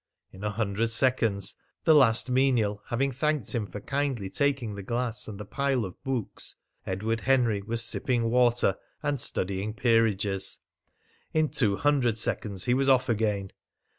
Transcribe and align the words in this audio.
In 0.31 0.43
a 0.43 0.49
hundred 0.49 0.89
seconds, 0.89 1.55
the 1.83 1.93
last 1.93 2.27
menial 2.27 2.81
having 2.87 3.11
thanked 3.11 3.53
him 3.53 3.67
for 3.67 3.79
kindly 3.79 4.31
taking 4.31 4.73
the 4.73 4.81
glass 4.81 5.27
and 5.27 5.39
the 5.39 5.45
pile 5.45 5.85
of 5.85 6.03
books, 6.03 6.55
Edward 6.87 7.19
Henry 7.21 7.61
was 7.61 7.85
sipping 7.85 8.31
water 8.31 8.77
and 9.03 9.19
studying 9.19 9.75
peerages. 9.75 10.57
In 11.35 11.49
two 11.49 11.75
hundred 11.75 12.17
seconds 12.17 12.65
he 12.65 12.73
was 12.73 12.89
off 12.89 13.09
again. 13.09 13.51